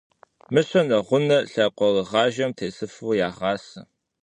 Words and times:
Мыщэ 0.53 0.81
нэгъунэ 0.87 1.37
лъакъуэрыгъажэм 1.51 2.51
тесыфу 2.57 3.11
ягъасэ. 3.27 3.81